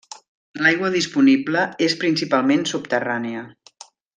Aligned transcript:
L'aigua 0.63 0.89
disponible 0.95 1.67
és 1.89 1.97
principalment 2.05 2.67
subterrània. 2.73 3.45